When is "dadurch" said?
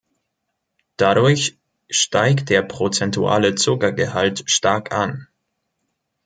0.97-1.59